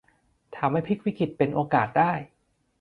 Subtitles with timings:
[0.57, 2.11] ทำให้พลิกวิกฤตเป็นโอกาสได้